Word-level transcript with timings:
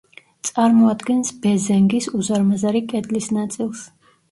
წარმოადგენს 0.47 1.29
ბეზენგის 1.43 2.09
უზარმაზარი 2.23 2.85
კედლის 2.95 3.31
ნაწილს. 3.41 3.89